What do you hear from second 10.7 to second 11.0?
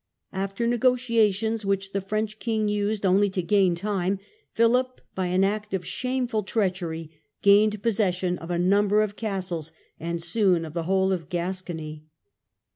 the